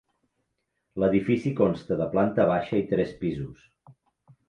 L'edifici 1.03 1.53
consta 1.61 1.99
de 2.01 2.09
planta 2.17 2.49
baixa 2.55 2.83
i 2.85 2.91
tres 2.97 3.17
pisos. 3.25 3.73